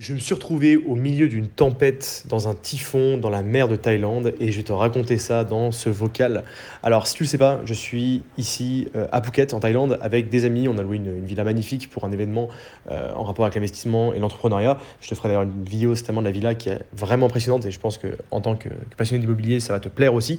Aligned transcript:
Je 0.00 0.14
me 0.14 0.18
suis 0.18 0.32
retrouvé 0.32 0.78
au 0.78 0.94
milieu 0.94 1.28
d'une 1.28 1.46
tempête, 1.46 2.24
dans 2.26 2.48
un 2.48 2.54
typhon, 2.54 3.18
dans 3.18 3.28
la 3.28 3.42
mer 3.42 3.68
de 3.68 3.76
Thaïlande, 3.76 4.32
et 4.40 4.50
je 4.50 4.56
vais 4.56 4.62
te 4.62 4.72
raconter 4.72 5.18
ça 5.18 5.44
dans 5.44 5.72
ce 5.72 5.90
vocal. 5.90 6.44
Alors, 6.82 7.06
si 7.06 7.12
tu 7.12 7.22
ne 7.22 7.26
le 7.26 7.30
sais 7.30 7.36
pas, 7.36 7.60
je 7.66 7.74
suis 7.74 8.22
ici 8.38 8.88
euh, 8.96 9.06
à 9.12 9.20
Phuket, 9.20 9.52
en 9.52 9.60
Thaïlande, 9.60 9.98
avec 10.00 10.30
des 10.30 10.46
amis. 10.46 10.68
On 10.68 10.78
a 10.78 10.82
loué 10.82 10.96
une, 10.96 11.22
villa 11.26 11.44
magnifique 11.44 11.90
pour 11.90 12.04
un 12.06 12.12
événement 12.12 12.48
euh, 12.90 13.12
en 13.14 13.24
rapport 13.24 13.44
avec 13.44 13.56
l'investissement 13.56 14.14
et 14.14 14.20
l'entrepreneuriat. 14.20 14.78
Je 15.02 15.10
te 15.10 15.14
ferai 15.14 15.28
d'ailleurs 15.28 15.42
une 15.42 15.64
vidéo 15.64 15.90
notamment 15.90 16.22
de 16.22 16.26
la 16.28 16.32
villa 16.32 16.54
qui 16.54 16.70
est 16.70 16.80
vraiment 16.94 17.26
impressionnante, 17.26 17.66
et 17.66 17.70
je 17.70 17.78
pense 17.78 17.98
qu'en 17.98 18.40
tant 18.40 18.56
que, 18.56 18.70
passionné 18.96 19.20
d'immobilier, 19.20 19.60
ça 19.60 19.74
va 19.74 19.80
te 19.80 19.90
plaire 19.90 20.14
aussi. 20.14 20.38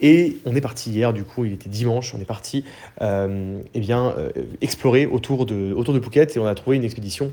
Et 0.00 0.36
on 0.44 0.54
est 0.54 0.60
parti 0.60 0.88
hier, 0.92 1.12
du 1.12 1.24
coup, 1.24 1.44
il 1.44 1.52
était 1.52 1.68
dimanche, 1.68 2.14
on 2.14 2.20
est 2.20 2.24
parti 2.24 2.64
euh, 3.02 3.60
eh 3.74 3.80
bien, 3.80 4.14
explorer 4.60 5.06
autour 5.06 5.46
de, 5.46 5.72
autour 5.72 5.94
de 5.94 5.98
Phuket, 5.98 6.36
et 6.36 6.38
on 6.38 6.46
a 6.46 6.54
trouvé 6.54 6.76
une 6.76 6.84
expédition 6.84 7.32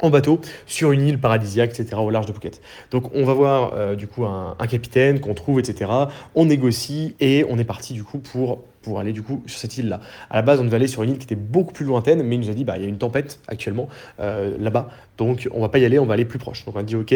en 0.00 0.10
bateau 0.10 0.40
sur 0.66 0.92
une 0.92 1.06
île 1.06 1.18
paradisiaque, 1.18 1.78
etc., 1.78 1.96
au 1.98 2.10
large 2.10 2.26
de 2.26 2.32
Phuket. 2.32 2.60
Donc 2.90 3.14
on 3.14 3.24
va 3.24 3.34
voir 3.34 3.72
euh, 3.74 3.94
du 3.94 4.06
coup 4.06 4.24
un, 4.24 4.54
capitaine 4.68 5.20
qu'on 5.20 5.34
trouve, 5.34 5.58
etc. 5.60 5.90
On 6.34 6.46
négocie 6.46 7.14
et 7.20 7.44
on 7.48 7.58
est 7.58 7.64
parti 7.64 7.94
du 7.94 8.04
coup 8.04 8.18
pour, 8.18 8.60
aller 8.98 9.12
du 9.12 9.22
coup 9.22 9.42
sur 9.46 9.58
cette 9.58 9.78
île-là. 9.78 10.00
À 10.30 10.36
la 10.36 10.42
base, 10.42 10.60
on 10.60 10.64
devait 10.64 10.76
aller 10.76 10.86
sur 10.86 11.02
une 11.02 11.10
île 11.10 11.18
qui 11.18 11.24
était 11.24 11.34
beaucoup 11.34 11.72
plus 11.72 11.84
lointaine, 11.84 12.22
mais 12.22 12.36
il 12.36 12.40
nous 12.40 12.50
a 12.50 12.54
dit 12.54 12.64
bah 12.64 12.76
il 12.76 12.82
y 12.82 12.86
a 12.86 12.88
une 12.88 12.98
tempête 12.98 13.40
actuellement 13.48 13.88
euh, 14.20 14.56
là-bas, 14.60 14.90
donc 15.18 15.48
on 15.52 15.60
va 15.60 15.68
pas 15.68 15.78
y 15.78 15.84
aller, 15.84 15.98
on 15.98 16.06
va 16.06 16.14
aller 16.14 16.24
plus 16.24 16.38
proche. 16.38 16.64
Donc 16.64 16.76
on 16.76 16.78
a 16.78 16.82
dit 16.84 16.94
ok, 16.94 17.14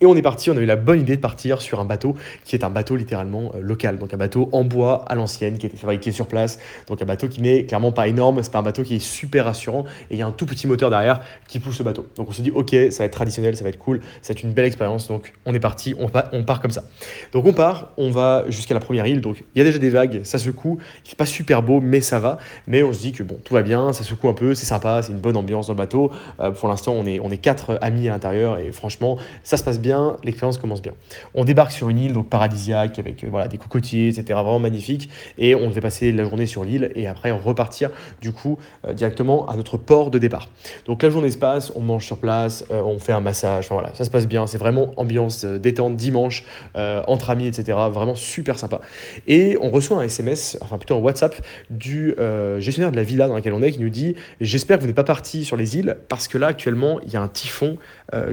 et 0.00 0.06
on 0.06 0.14
est 0.14 0.22
parti, 0.22 0.48
on 0.50 0.56
a 0.56 0.60
eu 0.60 0.66
la 0.66 0.76
bonne 0.76 1.00
idée 1.00 1.16
de 1.16 1.20
partir 1.20 1.60
sur 1.60 1.80
un 1.80 1.84
bateau 1.84 2.14
qui 2.44 2.54
est 2.54 2.62
un 2.62 2.70
bateau 2.70 2.94
littéralement 2.94 3.50
euh, 3.56 3.60
local, 3.60 3.98
donc 3.98 4.14
un 4.14 4.16
bateau 4.16 4.48
en 4.52 4.62
bois 4.62 5.04
à 5.08 5.16
l'ancienne 5.16 5.58
qui 5.58 5.66
été 5.66 5.76
fabriqué 5.76 6.12
sur 6.12 6.28
place, 6.28 6.60
donc 6.86 7.02
un 7.02 7.04
bateau 7.04 7.26
qui 7.26 7.42
n'est 7.42 7.64
clairement 7.64 7.90
pas 7.90 8.06
énorme, 8.06 8.40
c'est 8.44 8.52
pas 8.52 8.60
un 8.60 8.62
bateau 8.62 8.84
qui 8.84 8.94
est 8.94 9.00
super 9.00 9.46
rassurant. 9.46 9.84
Et 10.10 10.14
il 10.14 10.18
y 10.18 10.22
a 10.22 10.26
un 10.26 10.30
tout 10.30 10.46
petit 10.46 10.68
moteur 10.68 10.90
derrière 10.90 11.20
qui 11.48 11.58
pousse 11.58 11.80
le 11.80 11.84
bateau. 11.84 12.06
Donc 12.14 12.28
on 12.28 12.32
se 12.32 12.42
dit 12.42 12.52
ok, 12.52 12.70
ça 12.90 12.98
va 12.98 13.04
être 13.06 13.12
traditionnel, 13.12 13.56
ça 13.56 13.64
va 13.64 13.70
être 13.70 13.78
cool, 13.78 14.00
c'est 14.22 14.44
une 14.44 14.52
belle 14.52 14.66
expérience, 14.66 15.08
donc 15.08 15.32
on 15.46 15.52
est 15.52 15.60
parti, 15.60 15.96
on, 15.98 16.08
part 16.08 16.60
comme 16.60 16.70
ça. 16.70 16.84
Donc 17.32 17.46
on 17.46 17.52
part, 17.52 17.90
on 17.96 18.10
va 18.10 18.44
jusqu'à 18.48 18.74
la 18.74 18.80
première 18.80 19.06
île, 19.06 19.20
donc 19.20 19.42
il 19.54 19.58
y 19.58 19.62
a 19.62 19.64
déjà 19.64 19.78
des 19.78 19.90
vagues, 19.90 20.20
ça 20.22 20.38
secoue, 20.38 20.78
fait 21.04 21.16
pas 21.16 21.26
super 21.26 21.62
beau 21.62 21.80
mais 21.80 22.00
ça 22.00 22.20
va, 22.20 22.38
mais 22.68 22.84
on 22.84 22.92
se 22.92 23.00
dit 23.00 23.10
que 23.10 23.24
bon 23.24 23.38
tout 23.42 23.54
va 23.54 23.62
bien, 23.62 23.92
ça 23.92 24.04
secoue 24.04 24.28
un 24.28 24.34
peu, 24.34 24.54
c'est 24.54 24.66
sympa, 24.66 25.02
c'est 25.02 25.10
une 25.10 25.18
bonne 25.18 25.36
ambiance 25.36 25.66
dans 25.66 25.72
le 25.72 25.78
bateau. 25.78 26.12
Euh, 26.38 26.52
pour 26.52 26.68
l'instant 26.68 26.94
on 26.94 27.04
est 27.04 27.38
quatre 27.38 27.78
amis 27.80 28.08
à 28.08 28.12
l'intérieur 28.12 28.58
et 28.58 28.70
franchement 28.70 29.18
ça 29.42 29.56
se 29.56 29.64
passe 29.64 29.80
bien, 29.80 29.87
l'expérience 30.24 30.58
bien. 30.82 30.92
On 31.34 31.44
débarque 31.44 31.72
sur 31.72 31.88
une 31.88 31.98
île 31.98 32.14
paradisiaque 32.22 32.98
avec 32.98 33.24
euh, 33.24 33.28
voilà, 33.30 33.48
des 33.48 33.58
cocotiers, 33.58 34.08
etc. 34.08 34.24
Vraiment 34.28 34.58
magnifique. 34.58 35.10
Et 35.38 35.54
on 35.54 35.68
devait 35.68 35.80
passer 35.80 36.12
la 36.12 36.24
journée 36.24 36.46
sur 36.46 36.64
l'île 36.64 36.90
et 36.94 37.06
après 37.06 37.32
on 37.32 37.38
repartir 37.38 37.90
du 38.20 38.32
coup 38.32 38.58
euh, 38.86 38.92
directement 38.92 39.48
à 39.48 39.56
notre 39.56 39.76
port 39.76 40.10
de 40.10 40.18
départ. 40.18 40.48
Donc 40.86 41.02
la 41.02 41.10
journée 41.10 41.30
se 41.30 41.38
passe, 41.38 41.72
on 41.74 41.80
mange 41.80 42.04
sur 42.04 42.18
place, 42.18 42.64
euh, 42.70 42.82
on 42.82 42.98
fait 42.98 43.12
un 43.12 43.20
massage, 43.20 43.68
voilà, 43.70 43.94
ça 43.94 44.04
se 44.04 44.10
passe 44.10 44.26
bien. 44.26 44.46
C'est 44.46 44.58
vraiment 44.58 44.92
ambiance 44.96 45.44
détente 45.44 45.96
dimanche 45.96 46.44
entre 46.74 47.30
amis, 47.30 47.46
etc. 47.46 47.78
Vraiment 47.90 48.14
super 48.14 48.58
sympa. 48.58 48.80
Et 49.26 49.56
on 49.60 49.70
reçoit 49.70 49.98
un 49.98 50.02
SMS, 50.02 50.58
enfin 50.60 50.78
plutôt 50.78 50.96
un 50.96 51.00
WhatsApp 51.00 51.34
du 51.70 52.14
gestionnaire 52.58 52.90
de 52.90 52.96
la 52.96 53.02
villa 53.02 53.28
dans 53.28 53.34
laquelle 53.34 53.52
on 53.52 53.62
est 53.62 53.72
qui 53.72 53.80
nous 53.80 53.88
dit 53.88 54.14
J'espère 54.40 54.76
que 54.76 54.82
vous 54.82 54.86
n'êtes 54.86 54.96
pas 54.96 55.04
parti 55.04 55.44
sur 55.44 55.56
les 55.56 55.76
îles 55.76 55.96
parce 56.08 56.28
que 56.28 56.38
là 56.38 56.48
actuellement 56.48 57.00
il 57.00 57.12
y 57.12 57.16
a 57.16 57.22
un 57.22 57.28
typhon 57.28 57.78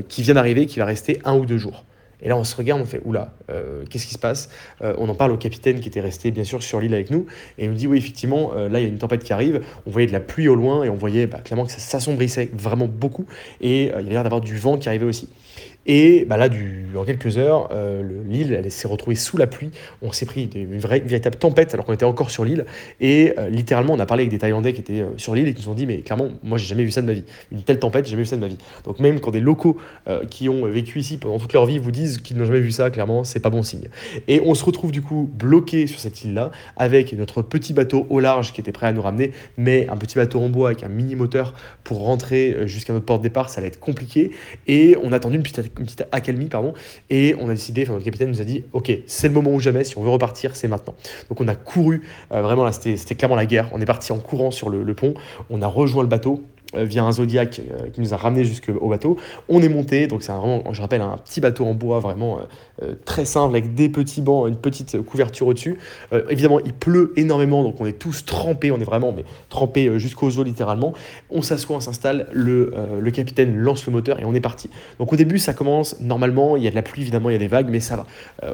qui 0.08 0.22
vient 0.22 0.36
d'arriver 0.36 0.66
qui 0.66 0.80
va 0.80 0.86
rester 0.86 1.20
un 1.26 1.36
ou 1.36 1.45
deux 1.46 1.58
jours. 1.58 1.86
Et 2.22 2.30
là, 2.30 2.38
on 2.38 2.44
se 2.44 2.56
regarde, 2.56 2.82
on 2.82 2.86
fait 2.86 3.02
Oula, 3.04 3.34
euh, 3.50 3.84
qu'est-ce 3.90 4.08
qui 4.08 4.14
se 4.14 4.20
passe 4.20 4.50
euh, 4.82 4.96
On 4.98 5.10
en 5.10 5.16
parle 5.16 5.32
au 5.32 5.38
capitaine 5.38 5.80
qui 5.80 5.90
était 5.90 6.02
resté, 6.02 6.32
bien 6.32 6.44
sûr, 6.44 6.64
sur 6.64 6.80
l'île 6.80 6.94
avec 6.94 7.12
nous. 7.12 7.26
Et 7.58 7.66
il 7.66 7.70
nous 7.70 7.76
dit 7.76 7.88
Oui, 7.88 7.98
effectivement, 7.98 8.54
euh, 8.56 8.70
là, 8.70 8.80
il 8.80 8.84
y 8.84 8.86
a 8.86 8.90
une 8.90 8.98
tempête 8.98 9.24
qui 9.24 9.34
arrive. 9.34 9.62
On 9.86 9.92
voyait 9.92 10.08
de 10.08 10.14
la 10.14 10.20
pluie 10.20 10.48
au 10.48 10.56
loin 10.56 10.84
et 10.84 10.90
on 10.90 10.96
voyait 10.96 11.28
bah, 11.28 11.40
clairement 11.44 11.66
que 11.66 11.72
ça 11.72 11.80
s'assombrissait 11.80 12.50
vraiment 12.54 12.88
beaucoup. 12.88 13.26
Et 13.62 13.84
il 13.84 13.88
y 13.88 13.92
avait 13.92 14.10
l'air 14.10 14.24
d'avoir 14.24 14.42
du 14.42 14.58
vent 14.58 14.78
qui 14.78 14.88
arrivait 14.88 15.06
aussi. 15.06 15.30
Et 15.88 16.26
bah 16.26 16.38
là, 16.38 16.50
en 16.96 17.04
quelques 17.04 17.38
heures, 17.38 17.70
euh, 17.72 18.02
l'île 18.28 18.54
elle 18.54 18.72
s'est 18.72 18.88
retrouvée 18.88 19.16
sous 19.16 19.38
la 19.38 19.46
pluie. 19.48 19.70
On 20.02 20.12
s'est 20.12 20.26
pris 20.26 20.50
une, 20.56 20.80
vraie, 20.80 21.00
véritable 21.00 21.36
tempête 21.36 21.74
alors 21.74 21.86
qu'on 21.86 21.94
était 21.94 22.06
encore 22.06 22.32
sur 22.32 22.44
l'île. 22.44 22.66
Et 23.02 23.34
euh, 23.38 23.50
littéralement, 23.50 23.94
on 23.94 24.00
a 24.00 24.06
parlé 24.06 24.24
avec 24.24 24.32
des 24.32 24.40
Thaïlandais 24.40 24.74
qui 24.74 24.82
étaient 24.82 25.02
euh, 25.02 25.10
sur 25.18 25.36
l'île 25.36 25.48
et 25.48 25.54
qui 25.54 25.64
nous 25.64 25.72
ont 25.72 25.76
dit 25.76 25.86
Mais 25.86 26.00
clairement, 26.00 26.30
moi, 26.44 26.58
j'ai 26.58 26.66
jamais 26.66 26.84
vu 26.84 26.92
ça 26.92 27.02
de 27.02 27.08
ma 27.08 27.14
vie. 27.14 27.24
Une 27.52 27.62
telle 27.62 27.80
tempête, 27.80 28.06
j'ai 28.06 28.12
jamais 28.12 28.24
vu 28.24 28.30
ça 28.30 28.36
de 28.36 28.42
ma 28.42 28.48
vie. 28.48 28.58
Donc, 28.84 29.00
même 29.00 29.20
quand 29.20 29.32
des 29.32 29.40
locaux 29.40 29.78
qui 30.30 30.50
ont 30.50 30.66
vécu 30.66 31.00
ici 31.00 31.18
pendant 31.18 31.40
toute 31.40 31.54
leur 31.54 31.66
vie 31.66 31.80
vous 31.80 31.92
disent 31.92 32.20
qu'ils 32.20 32.38
n'ont 32.38 32.46
jamais 32.46 32.60
vu 32.60 32.72
ça, 32.72 32.90
clairement, 32.90 33.24
c'est 33.24 33.40
pas 33.40 33.50
bon 33.50 33.64
signe. 33.64 33.90
Et 34.28 34.42
on 34.46 34.54
se 34.56 34.64
retrouve 34.64 34.92
du 34.92 35.02
coup 35.02 35.30
bloqué 35.34 35.88
sur 35.88 36.00
cette 36.00 36.24
île-là 36.24 36.52
avec 36.78 37.14
notre 37.14 37.42
petit 37.42 37.74
bateau 37.74 38.06
au 38.10 38.20
large 38.20 38.54
qui 38.54 38.62
était 38.62 38.72
prêt 38.72 38.88
à 38.88 38.94
nous 38.94 39.02
ramener, 39.02 39.32
mais 39.58 39.88
un 39.90 39.98
petit 39.98 40.16
bateau 40.16 40.42
en 40.42 40.50
bois 40.50 40.70
avec 40.70 40.84
un 40.84 40.90
mini 40.90 41.16
moteur 41.16 41.54
pour 41.84 42.00
rentrer 42.00 42.68
jusqu'à 42.68 42.94
notre 42.94 43.06
port 43.06 43.18
de 43.18 43.24
départ, 43.24 43.50
ça 43.50 43.60
allait 43.60 43.68
être 43.68 43.80
compliqué. 43.80 44.32
Et 44.68 44.96
on 45.04 45.12
a 45.12 45.18
attendu 45.18 45.38
une 45.38 45.44
petite 45.52 45.72
une 45.80 45.86
petite 45.86 46.06
accalmie, 46.12 46.48
pardon, 46.48 46.74
et 47.10 47.36
on 47.40 47.50
a 47.50 47.54
décidé, 47.54 47.84
enfin 47.84 47.94
notre 47.94 48.06
capitaine 48.06 48.30
nous 48.30 48.42
a 48.42 48.46
dit, 48.46 48.64
ok, 48.74 48.92
c'est 49.08 49.28
le 49.28 49.34
moment 49.34 49.52
ou 49.52 49.60
jamais, 49.60 49.84
si 49.84 49.98
on 49.98 50.04
veut 50.04 50.10
repartir, 50.10 50.56
c'est 50.56 50.68
maintenant. 50.68 50.96
Donc 51.30 51.42
on 51.42 51.48
a 51.48 51.56
couru, 51.56 52.04
euh, 52.32 52.42
vraiment 52.42 52.64
là, 52.64 52.72
c'était 52.72 53.16
clairement 53.16 53.36
la 53.36 53.46
guerre, 53.46 53.70
on 53.72 53.82
est 53.82 53.86
parti 53.86 54.12
en 54.12 54.20
courant 54.20 54.52
sur 54.52 54.70
le, 54.70 54.94
pont, 54.94 55.14
on 55.50 55.62
a 55.62 55.68
rejoint 55.68 56.04
le 56.04 56.10
bateau, 56.10 56.44
via 56.84 57.04
un 57.04 57.12
Zodiac 57.12 57.60
euh, 57.60 57.90
qui 57.90 58.02
nous 58.02 58.14
a 58.14 58.18
ramené 58.18 58.44
jusqu'au 58.44 58.90
bateau. 58.90 59.18
On 59.50 59.62
est 59.62 59.70
monté, 59.70 60.08
donc 60.08 60.24
c'est 60.24 60.32
vraiment, 60.32 60.64
je 60.72 60.82
rappelle, 60.82 61.02
un 61.02 61.18
petit 61.18 61.42
bateau 61.42 61.66
en 61.66 61.74
bois 61.74 62.00
vraiment 62.00 62.40
euh, 62.82 62.94
très 63.06 63.26
simple 63.26 63.56
avec 63.56 63.74
des 63.74 63.90
petits 63.90 64.22
bancs, 64.22 64.48
une 64.48 64.58
petite 64.58 65.02
couverture 65.04 65.48
au-dessus. 65.48 65.78
évidemment, 66.30 66.60
il 66.60 66.74
pleut 66.74 67.14
énormément, 67.16 67.64
donc 67.64 67.80
on 67.80 67.86
est 67.86 67.98
tous 67.98 68.26
trempés, 68.26 68.72
on 68.72 68.80
est 68.80 68.86
vraiment 68.86 69.14
mais, 69.16 69.24
trempés 69.50 70.00
jusqu'aux 70.00 70.38
os 70.40 70.46
littéralement. 70.46 70.94
On 71.30 71.42
s'assoit, 71.42 71.78
on 71.78 71.80
s'installe, 71.80 72.28
le, 72.32 72.74
le 73.00 73.12
capitaine 73.12 73.56
lance 73.56 73.86
le 73.86 73.94
moteur 73.94 74.20
et 74.20 74.26
on 74.26 74.34
est 74.34 74.42
parti. 74.42 74.70
Donc 75.00 75.14
au 75.14 75.16
début, 75.16 75.40
ça 75.40 75.54
commence 75.54 76.00
normalement, 76.00 76.58
il 76.58 76.64
y 76.64 76.68
a 76.68 76.70
de 76.70 76.76
la 76.76 76.82
pluie, 76.82 77.02
évidemment, 77.02 77.30
il 77.30 77.34
y 77.34 77.38
a 77.38 77.40
des 77.40 77.48
vagues, 77.48 77.70
mais 77.70 77.80
ça 77.80 77.96
va. 77.96 78.06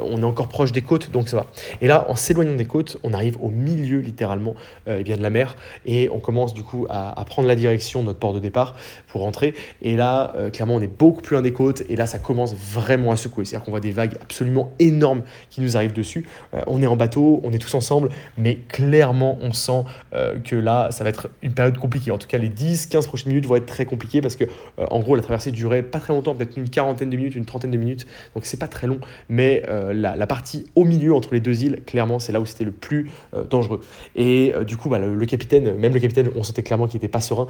on 0.04 0.22
est 0.22 0.26
encore 0.26 0.48
proche 0.48 0.72
des 0.72 0.82
côtes, 0.82 1.12
donc 1.12 1.30
ça 1.30 1.38
va. 1.38 1.46
Et 1.82 1.88
là, 1.88 2.06
en 2.10 2.16
s'éloignant 2.16 2.56
des 2.56 2.66
côtes, 2.66 2.98
on 3.04 3.14
arrive 3.14 3.38
au 3.42 3.50
milieu 3.50 4.00
littéralement 4.00 4.56
eh 4.88 5.04
bien, 5.04 5.18
de 5.18 5.24
la 5.24 5.30
mer 5.30 5.56
et 5.86 6.10
on 6.10 6.20
commence 6.20 6.54
du 6.54 6.64
coup 6.64 6.86
à, 6.90 7.20
à 7.20 7.26
prendre 7.26 7.48
la 7.48 7.56
direction 7.56 8.04
notre 8.12 8.20
port 8.20 8.34
de 8.34 8.40
départ 8.40 8.76
pour 9.08 9.22
rentrer. 9.22 9.54
Et 9.82 9.96
là, 9.96 10.34
euh, 10.36 10.50
clairement, 10.50 10.76
on 10.76 10.82
est 10.82 10.88
beaucoup 10.88 11.22
plus 11.22 11.36
loin 11.36 11.42
des 11.42 11.54
côtes. 11.54 11.84
Et 11.90 11.96
là, 11.96 12.06
ça 12.06 12.20
commence 12.20 12.56
vraiment 12.56 13.12
à 13.12 13.16
secouer. 13.16 13.46
C'est-à-dire 13.46 13.66
qu'on 13.66 13.72
voit 13.72 13.80
des 13.80 13.92
vagues 13.92 14.16
absolument 14.22 14.72
énormes 14.80 15.24
qui 15.50 15.62
nous 15.62 15.78
arrivent 15.78 15.94
dessus. 15.94 16.28
Euh, 16.54 16.62
on 16.68 16.82
est 16.82 16.88
en 16.88 16.96
bateau, 16.96 17.42
on 17.44 17.52
est 17.52 17.58
tous 17.58 17.74
ensemble, 17.74 18.10
mais 18.38 18.58
clairement, 18.68 19.38
on 19.42 19.54
sent 19.54 19.84
euh, 20.14 20.38
que 20.40 20.56
là, 20.56 20.92
ça 20.92 21.04
va 21.04 21.10
être 21.10 21.30
une 21.42 21.54
période 21.54 21.78
compliquée. 21.78 22.12
En 22.12 22.18
tout 22.18 22.28
cas, 22.28 22.38
les 22.38 22.50
10-15 22.50 23.08
prochaines 23.08 23.30
minutes 23.30 23.46
vont 23.46 23.56
être 23.56 23.66
très 23.66 23.86
compliquées 23.86 24.22
parce 24.22 24.36
que, 24.36 24.46
en 24.78 25.00
gros, 25.00 25.16
la 25.16 25.22
traversée 25.22 25.52
durait 25.52 25.84
pas 25.84 26.00
très 26.00 26.14
longtemps, 26.14 26.36
peut-être 26.36 26.58
une 26.58 26.70
quarantaine 26.70 27.10
de 27.10 27.18
minutes, 27.18 27.36
une 27.36 27.46
trentaine 27.46 27.72
de 27.72 27.78
minutes. 27.78 28.06
Donc, 28.36 28.46
c'est 28.46 28.60
pas 28.60 28.68
très 28.68 28.88
long. 28.88 29.00
Mais 29.30 29.64
la, 29.94 30.28
partie 30.28 30.66
au 30.76 30.84
milieu 30.84 31.14
entre 31.14 31.34
les 31.34 31.40
deux 31.40 31.64
îles, 31.64 31.82
clairement, 31.86 32.20
c'est 32.20 32.32
là 32.32 32.40
où 32.40 32.46
c'était 32.46 32.64
le 32.64 32.72
plus 32.72 33.12
dangereux. 33.50 33.82
Et 34.16 34.54
du 34.66 34.78
coup, 34.78 34.90
bah, 34.90 35.00
le, 35.00 35.26
capitaine, 35.26 35.76
même 35.76 35.94
le 35.94 36.00
capitaine, 36.00 36.30
on 36.36 36.44
sentait 36.44 36.64
clairement 36.64 36.88
qu'il 36.88 36.98
était 36.98 37.08
pas 37.08 37.22
serein 37.22 37.48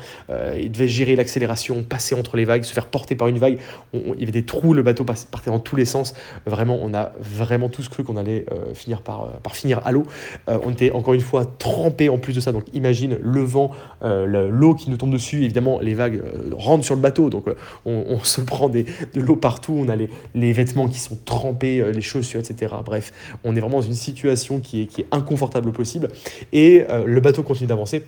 il 0.59 0.71
devait 0.71 0.87
gérer 0.87 1.15
l'accélération, 1.15 1.83
passer 1.83 2.15
entre 2.15 2.37
les 2.37 2.45
vagues, 2.45 2.63
se 2.63 2.73
faire 2.73 2.87
porter 2.87 3.15
par 3.15 3.27
une 3.27 3.37
vague. 3.37 3.57
il 3.93 4.19
y 4.19 4.23
avait 4.23 4.31
des 4.31 4.45
trous, 4.45 4.73
le 4.73 4.83
bateau 4.83 5.03
partait 5.03 5.49
dans 5.49 5.59
tous 5.59 5.75
les 5.75 5.85
sens. 5.85 6.13
Vraiment, 6.45 6.79
on 6.81 6.93
a 6.93 7.11
vraiment 7.19 7.69
tous 7.69 7.89
cru 7.89 8.03
qu'on 8.03 8.17
allait 8.17 8.45
euh, 8.51 8.73
finir 8.73 9.01
par, 9.01 9.23
euh, 9.23 9.27
par 9.43 9.55
finir 9.55 9.81
à 9.85 9.91
l'eau. 9.91 10.05
Euh, 10.49 10.57
on 10.63 10.71
était 10.71 10.91
encore 10.91 11.13
une 11.13 11.21
fois 11.21 11.45
trempés 11.45 12.09
en 12.09 12.17
plus 12.17 12.33
de 12.33 12.39
ça. 12.39 12.51
Donc 12.51 12.65
imagine 12.73 13.17
le 13.21 13.41
vent, 13.41 13.71
l'eau 14.01 14.75
qui 14.75 14.89
nous 14.89 14.97
tombe 14.97 15.11
dessus. 15.11 15.43
Évidemment, 15.43 15.79
les 15.79 15.93
vagues 15.93 16.21
rentrent 16.53 16.85
sur 16.85 16.95
le 16.95 17.01
bateau. 17.01 17.29
Donc 17.29 17.45
on, 17.85 18.19
se 18.23 18.41
prend 18.41 18.69
de 18.69 18.85
l'eau 19.15 19.35
partout. 19.35 19.73
On 19.77 19.89
a 19.89 19.95
les, 19.95 20.09
les, 20.35 20.53
vêtements 20.53 20.87
qui 20.87 20.99
sont 20.99 21.17
trempés, 21.25 21.83
les 21.91 22.01
chaussures, 22.01 22.39
etc. 22.39 22.73
Bref, 22.83 23.11
on 23.43 23.55
est 23.55 23.59
vraiment 23.59 23.77
dans 23.77 23.87
une 23.87 23.93
situation 23.93 24.59
qui 24.59 24.83
est, 24.83 24.85
qui 24.85 25.01
est 25.01 25.07
inconfortable 25.11 25.71
possible. 25.71 26.09
Et 26.53 26.85
le 27.05 27.19
bateau 27.21 27.43
continue 27.43 27.67
d'avancer 27.67 28.03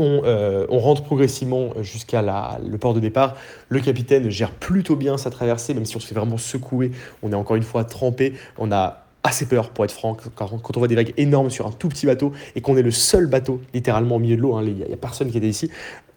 euh, 0.00 0.66
on, 0.68 0.78
rentre 0.78 1.02
progressivement 1.02 1.70
jusqu'à 1.82 2.22
le 2.22 2.78
port 2.78 2.94
de 2.94 3.00
départ. 3.00 3.36
Le 3.68 3.80
capitaine 3.80 4.30
gère 4.30 4.50
plutôt 4.50 4.96
bien 4.96 5.18
sa 5.18 5.30
traversée, 5.30 5.74
même 5.74 5.84
si 5.84 5.96
on 5.96 6.00
se 6.00 6.06
fait 6.06 6.14
vraiment 6.14 6.38
secouer. 6.38 6.92
On 7.22 7.32
est 7.32 7.36
encore 7.36 7.56
une 7.56 7.62
fois 7.62 7.84
trempé. 7.84 8.34
On 8.58 8.72
a 8.72 9.04
assez 9.24 9.46
peur, 9.46 9.70
pour 9.70 9.84
être 9.84 9.92
franc, 9.92 10.16
quand, 10.34 10.50
on 10.52 10.78
voit 10.78 10.88
des 10.88 10.96
vagues 10.96 11.14
énormes 11.16 11.50
sur 11.50 11.66
un 11.66 11.70
tout 11.70 11.88
petit 11.88 12.06
bateau 12.06 12.32
et 12.56 12.60
qu'on 12.60 12.76
est 12.76 12.82
le 12.82 12.90
seul 12.90 13.26
bateau 13.26 13.60
littéralement 13.72 14.16
au 14.16 14.18
milieu 14.18 14.36
de 14.36 14.40
l'eau. 14.40 14.56
Hein, 14.56 14.64
il 14.66 14.74
n'y 14.74 14.92
a, 14.92 14.96
personne 14.96 15.30
qui 15.30 15.38
était 15.38 15.48
ici. 15.48 15.70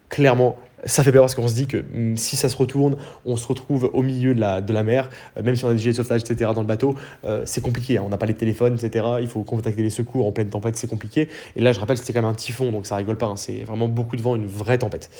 Clairement, 0.08 0.56
ça 0.86 1.02
fait 1.02 1.12
peur 1.12 1.22
parce 1.22 1.34
qu'on 1.34 1.48
se 1.48 1.54
dit 1.54 1.66
que 1.66 1.78
mm, 1.78 2.16
si 2.16 2.36
ça 2.36 2.48
se 2.48 2.56
retourne, 2.56 2.96
on 3.24 3.36
se 3.36 3.46
retrouve 3.46 3.90
au 3.92 4.02
milieu 4.02 4.34
de 4.34 4.40
la, 4.40 4.60
de 4.60 4.72
la 4.72 4.82
mer, 4.82 5.10
euh, 5.36 5.42
même 5.42 5.56
si 5.56 5.64
on 5.64 5.68
a 5.68 5.72
des 5.72 5.78
gilets 5.78 5.92
de 5.92 5.96
sauvetage, 5.96 6.22
etc. 6.22 6.52
dans 6.54 6.60
le 6.60 6.66
bateau, 6.66 6.94
euh, 7.24 7.42
c'est 7.44 7.60
compliqué. 7.60 7.98
Hein. 7.98 8.04
On 8.06 8.08
n'a 8.08 8.18
pas 8.18 8.26
les 8.26 8.34
téléphones, 8.34 8.74
etc. 8.74 9.04
Il 9.20 9.28
faut 9.28 9.42
contacter 9.42 9.82
les 9.82 9.90
secours 9.90 10.26
en 10.26 10.32
pleine 10.32 10.48
tempête, 10.48 10.76
c'est 10.76 10.88
compliqué. 10.88 11.28
Et 11.56 11.60
là, 11.60 11.72
je 11.72 11.80
rappelle, 11.80 11.98
c'était 11.98 12.12
quand 12.12 12.22
même 12.22 12.30
un 12.30 12.34
typhon, 12.34 12.70
donc 12.70 12.86
ça 12.86 12.96
rigole 12.96 13.16
pas. 13.16 13.26
Hein. 13.26 13.36
C'est 13.36 13.64
vraiment 13.64 13.88
beaucoup 13.88 14.16
de 14.16 14.22
vent, 14.22 14.36
une 14.36 14.46
vraie 14.46 14.78
tempête. 14.78 15.10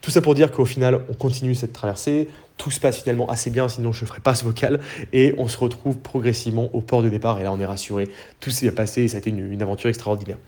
Tout 0.00 0.10
ça 0.10 0.20
pour 0.20 0.34
dire 0.34 0.50
qu'au 0.50 0.64
final, 0.64 1.00
on 1.08 1.14
continue 1.14 1.54
cette 1.54 1.72
traversée. 1.72 2.28
Tout 2.56 2.70
se 2.70 2.78
passe 2.78 3.02
finalement 3.02 3.28
assez 3.28 3.50
bien, 3.50 3.68
sinon 3.68 3.92
je 3.92 4.02
ne 4.02 4.06
ferai 4.06 4.20
pas 4.20 4.34
ce 4.34 4.44
vocal. 4.44 4.80
Et 5.12 5.34
on 5.38 5.48
se 5.48 5.58
retrouve 5.58 5.98
progressivement 5.98 6.70
au 6.72 6.80
port 6.80 7.02
de 7.02 7.08
départ. 7.08 7.40
Et 7.40 7.44
là, 7.44 7.52
on 7.52 7.60
est 7.60 7.66
rassuré. 7.66 8.08
Tout 8.40 8.50
s'est 8.50 8.70
passé 8.70 9.08
ça 9.08 9.16
a 9.16 9.18
été 9.18 9.30
une, 9.30 9.52
une 9.52 9.62
aventure 9.62 9.90
extraordinaire. 9.90 10.38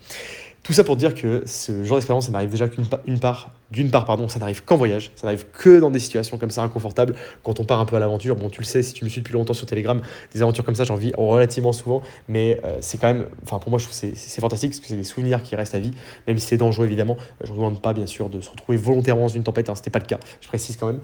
Tout 0.67 0.73
ça 0.73 0.83
pour 0.83 0.97
dire 0.97 1.15
que 1.15 1.43
ce 1.45 1.85
genre 1.85 1.95
d'expérience, 1.95 2.25
ça 2.25 2.31
m'arrive 2.31 2.49
déjà 2.49 2.67
qu'une 2.67 3.19
part 3.21 3.51
d'une 3.71 3.91
part, 3.91 4.05
pardon, 4.05 4.27
ça 4.29 4.39
n'arrive 4.39 4.63
qu'en 4.63 4.77
voyage, 4.77 5.11
ça 5.15 5.27
n'arrive 5.27 5.45
que 5.51 5.79
dans 5.79 5.91
des 5.91 5.99
situations 5.99 6.37
comme 6.37 6.51
ça 6.51 6.63
inconfortables, 6.63 7.15
quand 7.43 7.59
on 7.59 7.65
part 7.65 7.79
un 7.79 7.85
peu 7.85 7.95
à 7.95 7.99
l'aventure. 7.99 8.35
Bon, 8.35 8.49
tu 8.49 8.61
le 8.61 8.65
sais, 8.65 8.81
si 8.81 8.93
tu 8.93 9.03
me 9.03 9.09
suis 9.09 9.21
depuis 9.21 9.33
longtemps 9.33 9.53
sur 9.53 9.65
Telegram, 9.65 10.01
des 10.33 10.41
aventures 10.41 10.63
comme 10.63 10.75
ça, 10.75 10.83
j'en 10.83 10.95
vis 10.95 11.11
relativement 11.17 11.73
souvent, 11.73 12.01
mais 12.27 12.61
euh, 12.63 12.77
c'est 12.81 12.97
quand 12.97 13.07
même, 13.07 13.25
enfin 13.43 13.59
pour 13.59 13.69
moi, 13.69 13.79
je 13.79 13.85
trouve 13.85 13.99
que 13.99 14.15
c'est 14.15 14.41
fantastique 14.41 14.71
parce 14.71 14.79
que 14.79 14.87
c'est 14.87 14.95
des 14.95 15.03
souvenirs 15.03 15.43
qui 15.43 15.55
restent 15.55 15.75
à 15.75 15.79
vie, 15.79 15.91
même 16.27 16.37
si 16.37 16.47
c'est 16.47 16.57
dangereux 16.57 16.85
évidemment. 16.85 17.17
Je 17.43 17.51
ne 17.51 17.55
demande 17.55 17.81
pas, 17.81 17.93
bien 17.93 18.07
sûr, 18.07 18.29
de 18.29 18.41
se 18.41 18.49
retrouver 18.49 18.77
volontairement 18.77 19.23
dans 19.23 19.27
une 19.27 19.43
tempête, 19.43 19.69
hein, 19.69 19.75
ce 19.75 19.81
n'était 19.81 19.91
pas 19.91 19.99
le 19.99 20.05
cas, 20.05 20.19
je 20.41 20.47
précise 20.47 20.77
quand 20.77 20.87
même. 20.87 20.99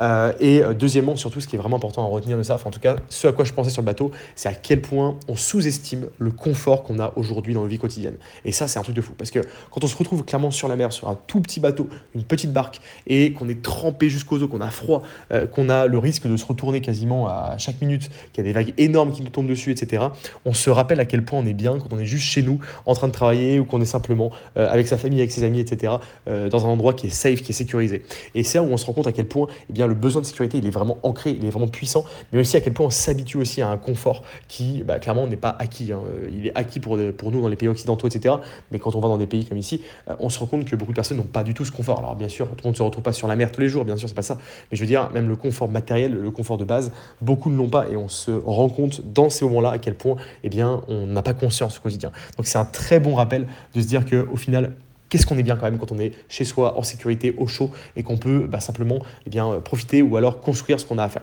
Euh, 0.00 0.32
et 0.40 0.62
euh, 0.62 0.74
deuxièmement, 0.74 1.16
surtout, 1.16 1.40
ce 1.40 1.46
qui 1.46 1.56
est 1.56 1.58
vraiment 1.58 1.76
important 1.76 2.04
à 2.04 2.08
retenir 2.08 2.36
de 2.36 2.42
ça, 2.42 2.58
en 2.64 2.70
tout 2.70 2.80
cas, 2.80 2.96
ce 3.08 3.28
à 3.28 3.32
quoi 3.32 3.44
je 3.44 3.52
pensais 3.52 3.70
sur 3.70 3.82
le 3.82 3.86
bateau, 3.86 4.10
c'est 4.34 4.48
à 4.48 4.54
quel 4.54 4.82
point 4.82 5.16
on 5.28 5.36
sous-estime 5.36 6.08
le 6.18 6.30
confort 6.30 6.82
qu'on 6.82 6.98
a 6.98 7.12
aujourd'hui 7.16 7.54
dans 7.54 7.62
la 7.62 7.68
vie 7.68 7.78
quotidienne. 7.78 8.16
Et 8.44 8.52
ça, 8.52 8.68
c'est 8.68 8.78
un 8.78 8.82
truc 8.82 8.96
de 8.96 9.00
fou 9.00 9.12
parce 9.16 9.30
que 9.30 9.40
quand 9.70 9.84
on 9.84 9.86
se 9.86 9.96
retrouve 9.96 10.24
clairement 10.24 10.50
sur 10.50 10.68
la 10.68 10.76
mer, 10.76 10.92
sur 10.92 11.08
un 11.08 11.18
tout 11.26 11.40
petit 11.40 11.60
bateau, 11.60 11.88
une 12.14 12.24
petite 12.24 12.52
barque, 12.52 12.80
et 13.06 13.32
qu'on 13.32 13.48
est 13.48 13.62
trempé 13.62 14.08
jusqu'aux 14.08 14.42
os, 14.42 14.48
qu'on 14.48 14.60
a 14.60 14.70
froid, 14.70 15.02
euh, 15.32 15.46
qu'on 15.46 15.68
a 15.68 15.86
le 15.86 15.98
risque 15.98 16.26
de 16.26 16.36
se 16.36 16.44
retourner 16.44 16.80
quasiment 16.80 17.28
à 17.28 17.56
chaque 17.58 17.80
minute, 17.80 18.08
qu'il 18.32 18.44
y 18.44 18.48
a 18.48 18.50
des 18.50 18.52
vagues 18.52 18.74
énormes 18.78 19.12
qui 19.12 19.22
nous 19.22 19.28
tombent 19.28 19.48
dessus, 19.48 19.70
etc., 19.70 20.06
on 20.44 20.54
se 20.54 20.70
rappelle 20.70 21.00
à 21.00 21.04
quel 21.04 21.24
point 21.24 21.38
on 21.38 21.46
est 21.46 21.54
bien 21.54 21.78
quand 21.78 21.92
on 21.92 21.98
est 21.98 22.06
juste 22.06 22.24
chez 22.24 22.42
nous, 22.42 22.60
en 22.86 22.94
train 22.94 23.08
de 23.08 23.12
travailler, 23.12 23.60
ou 23.60 23.64
qu'on 23.64 23.80
est 23.80 23.86
simplement 23.86 24.30
euh, 24.56 24.68
avec 24.70 24.88
sa 24.88 24.96
famille, 24.96 25.20
avec 25.20 25.30
ses 25.32 25.44
amis, 25.44 25.60
etc., 25.60 25.94
euh, 26.28 26.48
dans 26.48 26.66
un 26.66 26.70
endroit 26.70 26.94
qui 26.94 27.08
est 27.08 27.10
safe, 27.10 27.42
qui 27.42 27.52
est 27.52 27.54
sécurisé. 27.54 28.04
Et 28.34 28.42
c'est 28.42 28.58
là 28.58 28.64
où 28.64 28.68
on 28.68 28.76
se 28.76 28.86
rend 28.86 28.94
compte 28.94 29.06
à 29.06 29.12
quel 29.12 29.26
point 29.26 29.46
eh 29.68 29.72
bien, 29.72 29.86
le 29.86 29.94
besoin 29.94 30.22
de 30.22 30.26
sécurité, 30.26 30.58
il 30.58 30.66
est 30.66 30.70
vraiment 30.70 30.98
ancré, 31.02 31.30
il 31.30 31.44
est 31.44 31.50
vraiment 31.50 31.68
puissant, 31.68 32.04
mais 32.32 32.40
aussi 32.40 32.56
à 32.56 32.60
quel 32.60 32.72
point 32.72 32.86
on 32.86 32.90
s'habitue 32.90 33.36
aussi 33.36 33.60
à 33.60 33.68
un 33.68 33.76
confort 33.76 34.22
qui, 34.48 34.82
bah, 34.82 34.98
clairement, 34.98 35.26
n'est 35.26 35.36
pas 35.36 35.54
acquis. 35.58 35.92
Hein. 35.92 36.00
Il 36.32 36.46
est 36.46 36.56
acquis 36.56 36.80
pour, 36.80 36.98
pour 37.16 37.30
nous 37.30 37.42
dans 37.42 37.48
les 37.48 37.56
pays 37.56 37.68
occidentaux, 37.68 38.08
etc., 38.08 38.36
mais 38.72 38.78
quand 38.78 38.94
on 38.94 39.00
va 39.00 39.08
dans 39.08 39.18
des 39.18 39.26
pays 39.26 39.44
comme 39.44 39.58
ici, 39.58 39.82
on 40.18 40.28
se 40.30 40.38
rend 40.38 40.46
compte 40.46 40.64
que 40.64 40.76
beaucoup 40.76 40.92
de 40.92 40.96
personnes 40.96 41.18
n'ont 41.18 41.24
pas 41.24 41.44
du 41.44 41.54
tout 41.54 41.64
ce 41.64 41.72
confort. 41.72 41.97
Alors 41.98 42.16
bien 42.16 42.28
sûr, 42.28 42.48
tout 42.48 42.56
le 42.58 42.64
monde 42.64 42.74
ne 42.74 42.78
se 42.78 42.82
retrouve 42.82 43.02
pas 43.02 43.12
sur 43.12 43.28
la 43.28 43.36
mer 43.36 43.52
tous 43.52 43.60
les 43.60 43.68
jours, 43.68 43.84
bien 43.84 43.96
sûr, 43.96 44.08
c'est 44.08 44.14
pas 44.14 44.22
ça. 44.22 44.38
Mais 44.70 44.76
je 44.76 44.80
veux 44.80 44.86
dire, 44.86 45.10
même 45.12 45.28
le 45.28 45.36
confort 45.36 45.68
matériel, 45.68 46.12
le 46.12 46.30
confort 46.30 46.58
de 46.58 46.64
base, 46.64 46.92
beaucoup 47.20 47.50
ne 47.50 47.56
l'ont 47.56 47.68
pas 47.68 47.88
et 47.88 47.96
on 47.96 48.08
se 48.08 48.30
rend 48.30 48.68
compte 48.68 49.02
dans 49.12 49.30
ces 49.30 49.44
moments-là 49.44 49.70
à 49.70 49.78
quel 49.78 49.94
point 49.94 50.16
eh 50.44 50.48
bien, 50.48 50.82
on 50.88 51.06
n'a 51.06 51.22
pas 51.22 51.34
conscience 51.34 51.78
au 51.78 51.80
quotidien. 51.80 52.12
Donc 52.36 52.46
c'est 52.46 52.58
un 52.58 52.64
très 52.64 53.00
bon 53.00 53.14
rappel 53.14 53.46
de 53.74 53.80
se 53.80 53.86
dire 53.86 54.04
qu'au 54.04 54.36
final, 54.36 54.74
qu'est-ce 55.08 55.26
qu'on 55.26 55.38
est 55.38 55.42
bien 55.42 55.56
quand 55.56 55.64
même 55.64 55.78
quand 55.78 55.92
on 55.92 55.98
est 55.98 56.12
chez 56.28 56.44
soi, 56.44 56.78
en 56.78 56.82
sécurité, 56.82 57.34
au 57.38 57.46
chaud, 57.46 57.70
et 57.96 58.02
qu'on 58.02 58.16
peut 58.16 58.46
bah, 58.48 58.60
simplement 58.60 58.98
eh 59.26 59.30
bien, 59.30 59.60
profiter 59.60 60.02
ou 60.02 60.16
alors 60.16 60.40
construire 60.40 60.78
ce 60.80 60.86
qu'on 60.86 60.98
a 60.98 61.04
à 61.04 61.08
faire. 61.08 61.22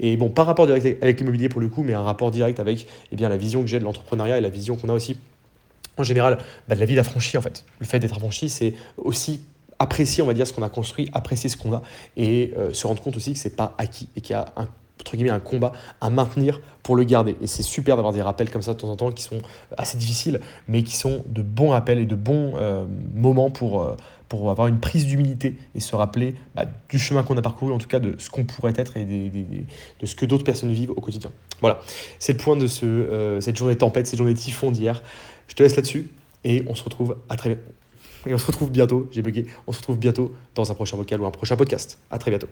Et 0.00 0.16
bon, 0.16 0.30
pas 0.30 0.44
rapport 0.44 0.66
direct 0.66 1.02
avec 1.02 1.18
l'immobilier 1.20 1.48
pour 1.48 1.60
le 1.60 1.68
coup, 1.68 1.82
mais 1.82 1.94
un 1.94 2.02
rapport 2.02 2.30
direct 2.30 2.60
avec 2.60 2.86
eh 3.12 3.16
bien, 3.16 3.28
la 3.28 3.36
vision 3.36 3.60
que 3.62 3.66
j'ai 3.66 3.78
de 3.78 3.84
l'entrepreneuriat 3.84 4.38
et 4.38 4.40
la 4.40 4.48
vision 4.48 4.76
qu'on 4.76 4.88
a 4.88 4.94
aussi 4.94 5.18
en 5.98 6.02
général 6.02 6.38
bah, 6.68 6.74
de 6.74 6.80
la 6.80 6.86
vie 6.86 6.94
d'affranchi 6.94 7.36
en 7.36 7.42
fait. 7.42 7.64
Le 7.80 7.86
fait 7.86 7.98
d'être 7.98 8.14
affranchi, 8.14 8.48
c'est 8.48 8.74
aussi 8.96 9.40
apprécier, 9.78 10.22
on 10.22 10.26
va 10.26 10.34
dire, 10.34 10.46
ce 10.46 10.52
qu'on 10.52 10.62
a 10.62 10.68
construit, 10.68 11.08
apprécier 11.12 11.50
ce 11.50 11.56
qu'on 11.56 11.72
a 11.72 11.82
et 12.16 12.52
euh, 12.56 12.72
se 12.72 12.86
rendre 12.86 13.02
compte 13.02 13.16
aussi 13.16 13.32
que 13.32 13.38
c'est 13.38 13.56
pas 13.56 13.74
acquis 13.78 14.08
et 14.16 14.20
qu'il 14.20 14.32
y 14.32 14.38
a 14.38 14.46
un 14.56 14.68
entre 14.98 15.14
guillemets 15.14 15.30
un 15.30 15.40
combat 15.40 15.72
à 16.00 16.08
maintenir 16.08 16.60
pour 16.82 16.96
le 16.96 17.04
garder. 17.04 17.36
Et 17.42 17.46
c'est 17.46 17.62
super 17.62 17.96
d'avoir 17.96 18.14
des 18.14 18.22
rappels 18.22 18.50
comme 18.50 18.62
ça 18.62 18.72
de 18.72 18.78
temps 18.78 18.88
en 18.88 18.96
temps 18.96 19.12
qui 19.12 19.22
sont 19.22 19.40
assez 19.76 19.98
difficiles, 19.98 20.40
mais 20.68 20.82
qui 20.82 20.96
sont 20.96 21.22
de 21.26 21.42
bons 21.42 21.68
rappels 21.68 21.98
et 21.98 22.06
de 22.06 22.14
bons 22.14 22.54
euh, 22.56 22.86
moments 23.14 23.50
pour, 23.50 23.82
euh, 23.82 23.94
pour 24.28 24.50
avoir 24.50 24.68
une 24.68 24.80
prise 24.80 25.06
d'humilité 25.06 25.58
et 25.74 25.80
se 25.80 25.94
rappeler 25.94 26.34
bah, 26.54 26.64
du 26.88 26.98
chemin 26.98 27.22
qu'on 27.22 27.36
a 27.36 27.42
parcouru, 27.42 27.72
en 27.72 27.78
tout 27.78 27.88
cas 27.88 28.00
de 28.00 28.14
ce 28.18 28.30
qu'on 28.30 28.44
pourrait 28.44 28.72
être 28.76 28.96
et 28.96 29.04
de 29.04 30.06
ce 30.06 30.14
que 30.16 30.24
d'autres 30.24 30.44
personnes 30.44 30.72
vivent 30.72 30.92
au 30.92 31.00
quotidien. 31.00 31.30
Voilà, 31.60 31.80
c'est 32.18 32.32
le 32.32 32.38
point 32.38 32.56
de 32.56 32.66
ce, 32.66 33.38
cette 33.40 33.56
journée 33.56 33.76
tempête, 33.76 34.06
cette 34.06 34.18
journée 34.18 34.34
typhon 34.34 34.70
d'hier. 34.70 35.02
Je 35.48 35.54
te 35.54 35.62
laisse 35.62 35.76
là-dessus 35.76 36.08
et 36.42 36.64
on 36.68 36.74
se 36.74 36.82
retrouve 36.82 37.18
à 37.28 37.36
très 37.36 37.58
et 38.26 38.34
on 38.34 38.38
se 38.38 38.46
retrouve 38.46 38.70
bientôt, 38.70 39.08
j'ai 39.10 39.22
bugué, 39.22 39.46
on 39.66 39.72
se 39.72 39.78
retrouve 39.78 39.98
bientôt 39.98 40.34
dans 40.54 40.70
un 40.70 40.74
prochain 40.74 40.96
vocal 40.96 41.20
ou 41.20 41.26
un 41.26 41.30
prochain 41.30 41.56
podcast. 41.56 41.98
À 42.10 42.18
très 42.18 42.30
bientôt. 42.30 42.48